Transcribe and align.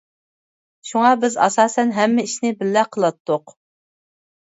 شۇڭا 0.91 1.11
بىز 1.25 1.37
ئاساسەن 1.45 1.95
ھەممە 2.01 2.27
ئىشنى 2.31 2.55
بىللە 2.65 2.89
قىلاتتۇق. 2.97 3.59